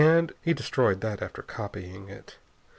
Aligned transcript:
He 0.41 0.55
destroyed 0.55 1.01
that 1.01 1.21
after 1.21 1.43
copying 1.43 2.09
it. 2.09 2.37